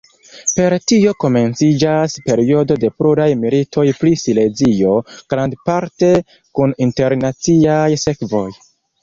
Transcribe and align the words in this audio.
Per 0.59 0.73
tio 0.91 1.11
komenciĝas 1.23 2.15
periodo 2.29 2.77
de 2.83 2.89
pluraj 3.01 3.27
militoj 3.43 3.85
pri 3.99 4.15
Silezio, 4.23 4.95
grandparte 5.35 6.11
kun 6.61 6.75
internaciaj 6.89 7.87
sekvoj. 8.07 8.45